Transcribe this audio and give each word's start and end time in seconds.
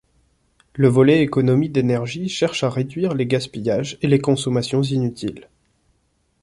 Le 0.73 0.87
volet 0.87 1.21
économies 1.21 1.69
d'énergie 1.69 2.27
cherche 2.27 2.63
à 2.63 2.71
réduire 2.71 3.13
les 3.13 3.27
gaspillages 3.27 3.99
et 4.01 4.07
les 4.07 4.17
consommations 4.17 4.81
inutiles. 4.81 5.47